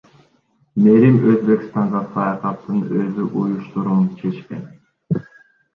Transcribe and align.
Мээрим 0.83 1.17
Өзбекстанга 1.33 2.01
саякатын 2.15 2.81
өзү 3.01 3.23
уюштурууну 3.29 4.13
чечкен. 4.19 4.67